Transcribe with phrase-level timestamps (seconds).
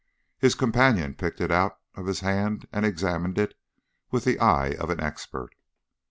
[0.39, 3.53] His companion picked it out of his hand and examined it
[4.09, 5.53] with the eye of an expert.